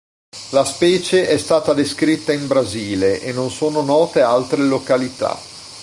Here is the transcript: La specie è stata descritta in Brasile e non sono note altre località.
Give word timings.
La 0.49 0.63
specie 0.65 1.27
è 1.27 1.37
stata 1.37 1.73
descritta 1.75 2.33
in 2.33 2.47
Brasile 2.47 3.19
e 3.21 3.31
non 3.31 3.51
sono 3.51 3.83
note 3.83 4.21
altre 4.21 4.63
località. 4.63 5.37